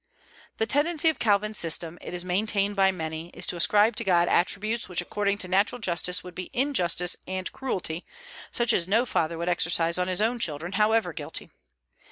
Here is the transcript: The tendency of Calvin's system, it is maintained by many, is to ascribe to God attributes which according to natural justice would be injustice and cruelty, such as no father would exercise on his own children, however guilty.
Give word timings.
The 0.57 0.65
tendency 0.65 1.09
of 1.09 1.19
Calvin's 1.19 1.59
system, 1.59 1.99
it 2.01 2.11
is 2.11 2.25
maintained 2.25 2.75
by 2.75 2.89
many, 2.91 3.29
is 3.35 3.45
to 3.45 3.55
ascribe 3.55 3.95
to 3.97 4.03
God 4.03 4.27
attributes 4.27 4.89
which 4.89 4.99
according 4.99 5.37
to 5.37 5.47
natural 5.47 5.77
justice 5.77 6.23
would 6.23 6.33
be 6.33 6.49
injustice 6.53 7.15
and 7.27 7.51
cruelty, 7.51 8.03
such 8.51 8.73
as 8.73 8.87
no 8.87 9.05
father 9.05 9.37
would 9.37 9.47
exercise 9.47 9.99
on 9.99 10.07
his 10.07 10.19
own 10.19 10.39
children, 10.39 10.71
however 10.71 11.13
guilty. 11.13 11.51